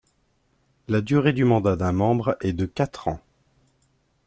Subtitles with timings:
[0.87, 3.19] La durée du mandat d'un membre est de quatre ans.